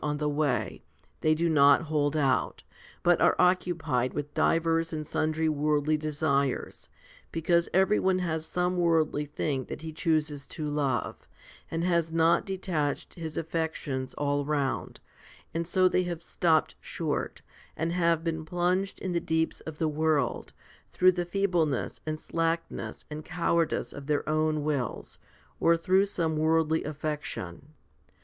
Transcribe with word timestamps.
HOMILY 0.03 0.17
V 0.17 0.19
43 0.19 0.25
on 0.25 0.31
the 0.33 0.35
way, 0.35 0.83
they 1.19 1.35
do 1.35 1.47
not 1.47 1.81
hold 1.83 2.17
out, 2.17 2.63
but 3.03 3.21
are 3.21 3.35
occupied 3.37 4.15
with 4.15 4.33
divers 4.33 4.91
and 4.91 5.05
sundry 5.05 5.47
worldly 5.47 5.95
desires, 5.95 6.89
because 7.31 7.69
every 7.71 7.99
one 7.99 8.17
has 8.17 8.43
some 8.47 8.77
worldly 8.77 9.25
thing 9.27 9.65
that 9.65 9.83
he 9.83 9.93
chooses 9.93 10.47
to 10.47 10.65
love, 10.67 11.27
and 11.69 11.83
has 11.83 12.11
not 12.11 12.47
detached 12.47 13.13
his 13.13 13.37
affections 13.37 14.15
all 14.15 14.43
round, 14.43 14.99
and 15.53 15.67
so 15.67 15.87
they 15.87 16.01
have 16.01 16.23
stopped 16.23 16.73
short, 16.81 17.43
and 17.77 17.91
have 17.91 18.23
been 18.23 18.43
plunged 18.43 18.97
in 18.97 19.11
the 19.11 19.19
deeps 19.19 19.59
of 19.59 19.77
the 19.77 19.87
world, 19.87 20.51
through 20.89 21.11
the 21.11 21.25
feebleness 21.25 22.01
and 22.07 22.19
slackness 22.19 23.05
and 23.11 23.23
cowardice 23.23 23.93
of 23.93 24.07
their 24.07 24.27
own 24.27 24.63
wills, 24.63 25.19
or 25.59 25.77
through 25.77 26.05
some 26.05 26.37
worldly 26.37 26.83
affection. 26.83 27.75